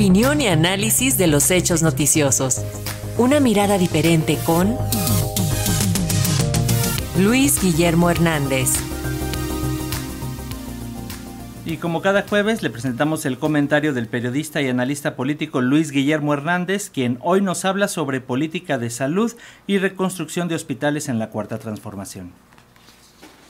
Opinión 0.00 0.40
y 0.40 0.46
análisis 0.46 1.18
de 1.18 1.26
los 1.26 1.50
hechos 1.50 1.82
noticiosos. 1.82 2.62
Una 3.18 3.38
mirada 3.38 3.76
diferente 3.76 4.38
con 4.46 4.78
Luis 7.18 7.62
Guillermo 7.62 8.08
Hernández. 8.08 8.70
Y 11.66 11.76
como 11.76 12.00
cada 12.00 12.22
jueves 12.26 12.62
le 12.62 12.70
presentamos 12.70 13.26
el 13.26 13.38
comentario 13.38 13.92
del 13.92 14.08
periodista 14.08 14.62
y 14.62 14.68
analista 14.68 15.16
político 15.16 15.60
Luis 15.60 15.90
Guillermo 15.90 16.32
Hernández, 16.32 16.88
quien 16.88 17.18
hoy 17.20 17.42
nos 17.42 17.66
habla 17.66 17.86
sobre 17.86 18.22
política 18.22 18.78
de 18.78 18.88
salud 18.88 19.30
y 19.66 19.76
reconstrucción 19.76 20.48
de 20.48 20.54
hospitales 20.54 21.10
en 21.10 21.18
la 21.18 21.28
Cuarta 21.28 21.58
Transformación. 21.58 22.32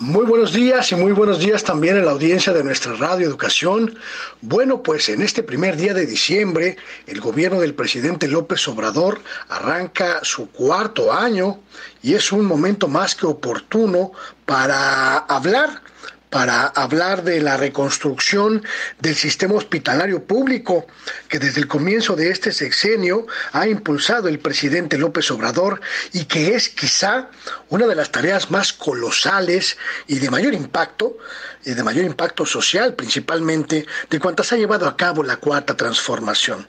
Muy 0.00 0.26
buenos 0.26 0.52
días 0.52 0.92
y 0.92 0.94
muy 0.94 1.10
buenos 1.10 1.40
días 1.40 1.64
también 1.64 1.96
a 1.96 2.02
la 2.02 2.12
audiencia 2.12 2.52
de 2.52 2.62
nuestra 2.62 2.92
radio 2.94 3.26
Educación. 3.26 3.98
Bueno, 4.40 4.80
pues 4.80 5.08
en 5.08 5.22
este 5.22 5.42
primer 5.42 5.76
día 5.76 5.92
de 5.92 6.06
diciembre, 6.06 6.76
el 7.08 7.20
gobierno 7.20 7.60
del 7.60 7.74
presidente 7.74 8.28
López 8.28 8.68
Obrador 8.68 9.20
arranca 9.48 10.20
su 10.22 10.52
cuarto 10.52 11.12
año 11.12 11.58
y 12.00 12.14
es 12.14 12.30
un 12.30 12.44
momento 12.44 12.86
más 12.86 13.16
que 13.16 13.26
oportuno 13.26 14.12
para 14.46 15.18
hablar 15.18 15.82
para 16.30 16.66
hablar 16.66 17.24
de 17.24 17.40
la 17.40 17.56
reconstrucción 17.56 18.62
del 19.00 19.14
sistema 19.14 19.54
hospitalario 19.54 20.24
público 20.24 20.86
que 21.28 21.38
desde 21.38 21.60
el 21.60 21.68
comienzo 21.68 22.16
de 22.16 22.30
este 22.30 22.52
sexenio 22.52 23.26
ha 23.52 23.66
impulsado 23.66 24.28
el 24.28 24.38
presidente 24.38 24.98
López 24.98 25.30
Obrador 25.30 25.80
y 26.12 26.24
que 26.26 26.54
es 26.54 26.68
quizá 26.68 27.30
una 27.68 27.86
de 27.86 27.94
las 27.94 28.10
tareas 28.12 28.50
más 28.50 28.72
colosales 28.72 29.78
y 30.06 30.18
de 30.18 30.30
mayor 30.30 30.54
impacto 30.54 31.16
y 31.64 31.74
de 31.74 31.82
mayor 31.82 32.04
impacto 32.04 32.46
social 32.46 32.94
principalmente 32.94 33.86
de 34.10 34.20
cuantas 34.20 34.52
ha 34.52 34.56
llevado 34.56 34.86
a 34.86 34.96
cabo 34.96 35.22
la 35.22 35.36
cuarta 35.36 35.76
transformación. 35.76 36.66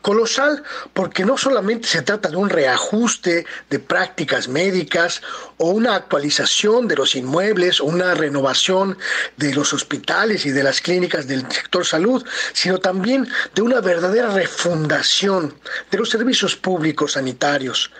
Colosal 0.00 0.62
porque 0.92 1.24
no 1.24 1.38
solamente 1.38 1.88
se 1.88 2.02
trata 2.02 2.28
de 2.28 2.36
un 2.36 2.50
reajuste 2.50 3.46
de 3.70 3.78
prácticas 3.78 4.48
médicas 4.48 5.22
o 5.56 5.70
una 5.70 5.94
actualización 5.94 6.88
de 6.88 6.96
los 6.96 7.14
inmuebles 7.14 7.80
o 7.80 7.84
una 7.84 8.14
renovación 8.14 8.98
de 9.36 9.54
los 9.54 9.72
hospitales 9.72 10.46
y 10.46 10.50
de 10.50 10.62
las 10.62 10.80
clínicas 10.80 11.26
del 11.26 11.50
sector 11.50 11.84
salud, 11.84 12.24
sino 12.52 12.78
también 12.78 13.28
de 13.54 13.62
una 13.62 13.80
verdadera 13.80 14.30
refundación 14.30 15.54
de 15.90 15.98
los 15.98 16.10
servicios 16.10 16.56
públicos 16.56 17.12
sanitarios. 17.12 17.90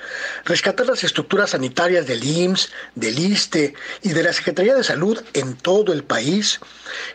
Rescatar 0.45 0.87
las 0.87 1.05
estructuras 1.05 1.51
sanitarias 1.51 2.07
del 2.07 2.25
IMSS, 2.25 2.71
del 2.95 3.19
ISTE 3.19 3.75
y 4.03 4.11
de 4.11 4.23
la 4.23 4.33
Secretaría 4.33 4.75
de 4.75 4.85
Salud 4.85 5.21
en 5.33 5.55
todo 5.57 5.93
el 5.93 6.05
país, 6.05 6.61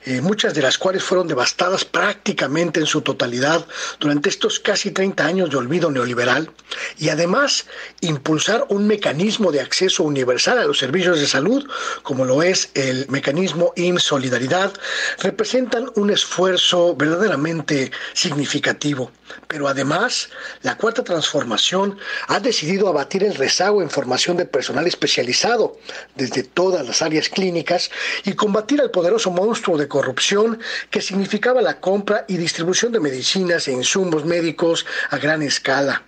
eh, 0.06 0.22
muchas 0.22 0.54
de 0.54 0.62
las 0.62 0.78
cuales 0.78 1.04
fueron 1.04 1.28
devastadas 1.28 1.86
prácticamente 1.86 2.80
en 2.80 2.86
su 2.86 3.02
totalidad 3.02 3.66
durante 4.00 4.30
estos 4.30 4.60
casi 4.60 4.92
30 4.92 5.26
años 5.26 5.50
de 5.50 5.58
olvido 5.58 5.92
neoliberal, 5.92 6.52
y 6.98 7.10
además 7.10 7.66
impulsar 8.02 8.66
un 8.70 8.88
mecanismo 8.88 9.52
de 9.52 9.62
acceso 9.62 10.04
universal 10.04 10.60
a 10.60 10.66
los 10.66 10.80
servicios 10.80 11.20
de 11.20 11.28
salud, 11.28 11.68
como 12.04 12.26
lo 12.26 12.44
es 12.44 12.70
el 12.74 13.08
mecanismo 13.10 13.74
IMSS 13.78 14.04
Solidaridad, 14.04 14.74
representan 15.20 15.90
un 15.96 16.10
esfuerzo 16.10 16.96
verdaderamente 16.96 17.92
significativo. 18.14 19.12
Pero 19.48 19.68
además, 19.68 20.30
la 20.62 20.78
cuarta 20.78 21.04
transformación 21.04 21.98
ha 22.28 22.40
decidido 22.40 22.88
abatir 22.88 23.24
el 23.24 23.36
rezago 23.36 23.82
en 23.82 23.90
formación 23.90 24.38
de 24.38 24.46
personal 24.46 24.88
especializado 24.88 25.78
desde 26.16 26.44
todas 26.44 26.86
las 26.86 27.02
áreas 27.02 27.30
clínicas 27.30 27.92
y 28.24 28.34
combatir 28.34 28.82
al 28.82 28.92
poderoso 28.92 29.32
monstruo 29.32 29.78
de 29.78 29.88
corrupción 29.88 30.60
que 30.90 31.02
significaba 31.02 31.62
la 31.62 31.80
compra 31.80 32.26
y 32.28 32.38
distribución 32.38 32.92
de 32.92 33.00
medicinas 33.00 33.68
e 33.68 33.74
insumos 33.74 34.26
médicos 34.26 34.86
a 35.10 35.18
gran 35.18 35.42
escala. 35.42 36.04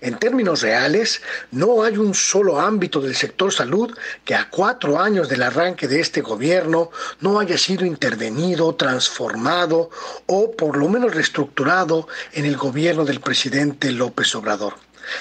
En 0.00 0.18
términos 0.18 0.62
reales, 0.62 1.22
no 1.50 1.82
hay 1.82 1.96
un 1.96 2.14
solo 2.14 2.60
ámbito 2.60 3.00
del 3.00 3.16
sector 3.16 3.52
salud 3.52 3.96
que 4.24 4.34
a 4.34 4.48
cuatro 4.48 5.00
años 5.00 5.28
del 5.28 5.42
arranque 5.42 5.88
de 5.88 6.00
este 6.00 6.20
gobierno 6.20 6.90
no 7.20 7.40
haya 7.40 7.58
sido 7.58 7.84
intervenido, 7.84 8.74
transformado 8.74 9.90
o 10.26 10.52
por 10.52 10.76
lo 10.76 10.88
menos 10.88 11.14
reestructurado 11.14 12.08
en 12.32 12.44
el 12.44 12.56
gobierno 12.56 13.04
del 13.04 13.20
presidente 13.20 13.90
López 13.90 14.34
Obrador. 14.34 14.74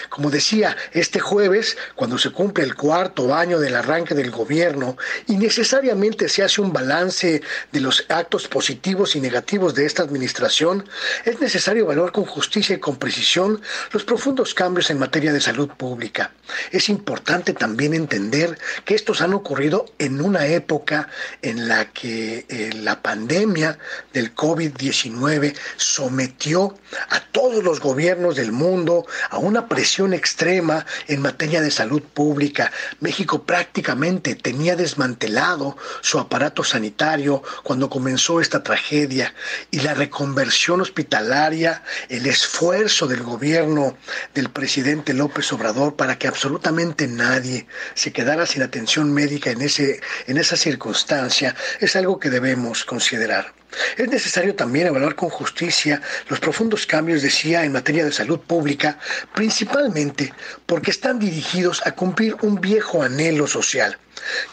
Como 0.10 0.30
decía, 0.30 0.76
este 0.92 1.20
jueves, 1.20 1.78
cuando 1.96 2.18
se 2.18 2.32
cumple 2.32 2.64
el 2.64 2.76
cuarto 2.76 3.34
año 3.34 3.60
del 3.60 3.76
arranque 3.76 4.16
del 4.16 4.32
gobierno 4.32 4.98
y 5.28 5.38
necesariamente 5.38 6.30
se 6.30 6.44
hace 6.44 6.62
un 6.62 6.74
balance 6.74 7.42
de 7.72 7.80
los 7.80 8.06
actos 8.10 8.48
positivos 8.48 9.16
y 9.16 9.22
negativos 9.22 9.76
de 9.76 9.86
esta 9.86 10.04
administración, 10.04 10.88
es 11.26 11.40
necesario 11.40 11.84
evaluar 11.84 12.12
con 12.12 12.26
justicia 12.26 12.76
y 12.76 12.80
con 12.80 12.98
precisión 12.98 13.62
los 13.92 14.04
profundos 14.04 14.54
cambios 14.54 14.90
en 14.90 15.00
materia 15.00 15.34
de 15.34 15.42
salud 15.42 15.70
pública. 15.70 16.32
Es 16.72 16.90
importante 16.90 17.54
también 17.54 17.94
entender 17.94 18.58
que 18.86 18.96
estos 18.96 19.22
han 19.22 19.34
ocurrido 19.34 19.86
en 20.00 20.22
una 20.22 20.46
época 20.48 21.08
en 21.42 21.68
la 21.68 21.92
que 21.92 22.46
eh, 22.50 22.72
la 22.74 23.02
pandemia 23.02 23.78
del 24.14 24.34
COVID-19 24.36 25.56
sometió 25.78 26.78
a 27.10 27.20
todos 27.32 27.64
los 27.64 27.80
gobiernos 27.80 28.36
del 28.36 28.52
mundo 28.52 29.06
a 29.30 29.38
una 29.38 29.68
presión 29.76 30.14
extrema 30.14 30.86
en 31.08 31.22
materia 31.22 31.60
de 31.60 31.70
salud 31.70 32.02
pública. 32.02 32.72
México 33.02 33.44
prácticamente 33.44 34.36
tenía 34.36 34.78
desmantelado 34.78 35.76
su 36.02 36.18
aparato 36.18 36.64
sanitario 36.64 37.44
cuando 37.64 37.90
comenzó 37.90 38.40
esta 38.40 38.64
tragedia 38.64 39.34
y 39.72 39.82
la 39.82 39.94
reconversión 39.94 40.80
hospitalaria, 40.80 41.84
el 42.08 42.26
esfuerzo 42.26 43.06
del 43.06 43.22
gobierno 43.22 43.98
del 44.34 44.50
presidente 44.50 45.14
López 45.14 45.52
Obrador 45.52 45.98
para 45.98 46.18
que 46.18 46.30
absolutamente 46.30 47.08
nadie 47.08 47.68
se 47.96 48.14
quedara 48.14 48.46
sin 48.46 48.64
atención 48.64 49.14
médica 49.14 49.52
en, 49.52 49.62
ese, 49.62 50.00
en 50.28 50.38
esa 50.38 50.56
circunstancia 50.56 51.54
es 51.82 51.98
algo 51.98 52.18
que 52.18 52.30
debemos 52.30 52.86
considerar. 52.86 53.54
Es 53.98 54.08
necesario 54.10 54.56
también 54.56 54.88
evaluar 54.88 55.16
con 55.16 55.30
justicia 55.30 56.02
los 56.30 56.40
profundos 56.40 56.86
cambios, 56.86 57.22
decía, 57.22 57.64
en 57.64 57.72
materia 57.72 58.06
de 58.06 58.12
salud 58.12 58.40
pública, 58.40 59.00
principalmente 59.34 60.34
porque 60.66 60.92
están 60.92 61.20
dirigidos 61.20 61.86
a 61.86 61.92
cumplir 61.92 62.36
un 62.42 62.60
viejo 62.62 63.04
anhelo 63.04 63.48
social, 63.48 63.98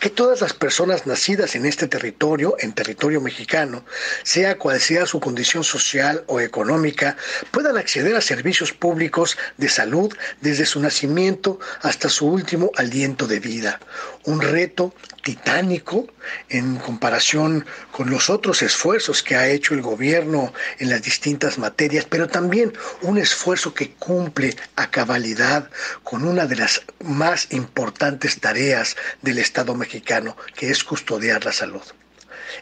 que 0.00 0.10
todas 0.10 0.40
las 0.40 0.52
personas 0.52 1.06
nacidas 1.06 1.54
en 1.54 1.66
este 1.66 1.86
territorio, 1.86 2.56
en 2.58 2.72
territorio 2.72 3.20
mexicano, 3.20 3.84
sea 4.22 4.58
cual 4.58 4.80
sea 4.80 5.06
su 5.06 5.20
condición 5.20 5.64
social 5.64 6.24
o 6.26 6.40
económica, 6.40 7.16
puedan 7.50 7.76
acceder 7.76 8.16
a 8.16 8.20
servicios 8.20 8.72
públicos 8.72 9.36
de 9.56 9.68
salud 9.68 10.12
desde 10.40 10.66
su 10.66 10.80
nacimiento 10.80 11.60
hasta 11.80 12.08
su 12.08 12.26
último 12.26 12.70
aliento 12.76 13.26
de 13.26 13.40
vida. 13.40 13.80
Un 14.24 14.40
reto 14.40 14.94
titánico 15.22 16.06
en 16.48 16.76
comparación 16.76 17.64
con 17.92 18.10
los 18.10 18.30
otros 18.30 18.62
esfuerzos 18.62 19.22
que 19.22 19.36
ha 19.36 19.48
hecho 19.48 19.74
el 19.74 19.82
gobierno 19.82 20.52
en 20.78 20.90
las 20.90 21.02
distintas 21.02 21.58
materias, 21.58 22.06
pero 22.08 22.28
también 22.28 22.72
un 23.02 23.18
esfuerzo 23.18 23.74
que 23.74 23.92
cumple 23.92 24.56
a 24.76 24.90
cabalidad 24.90 25.70
con 26.02 26.24
una 26.24 26.46
de 26.46 26.56
las 26.56 26.82
más 27.04 27.52
importantes 27.52 28.40
tareas 28.40 28.96
del 29.22 29.38
Estado 29.38 29.51
mexicano, 29.74 30.36
que 30.54 30.70
es 30.70 30.82
custodiar 30.84 31.44
la 31.44 31.52
salud. 31.52 31.82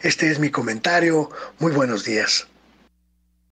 Este 0.03 0.29
es 0.31 0.39
mi 0.39 0.49
comentario. 0.51 1.29
Muy 1.59 1.71
buenos 1.71 2.03
días. 2.03 2.47